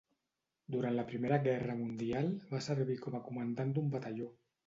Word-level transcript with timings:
Durant 0.75 0.95
la 0.99 1.03
Primera 1.09 1.37
Guerra 1.43 1.75
Mundial, 1.83 2.31
va 2.55 2.63
servir 2.69 2.97
com 3.05 3.17
a 3.19 3.23
comandant 3.27 3.77
d'un 3.79 3.93
batalló. 3.97 4.31